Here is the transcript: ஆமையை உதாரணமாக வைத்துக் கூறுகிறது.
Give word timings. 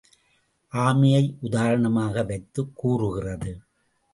ஆமையை 0.73 1.35
உதாரணமாக 1.41 2.23
வைத்துக் 2.23 2.75
கூறுகிறது. 2.75 3.61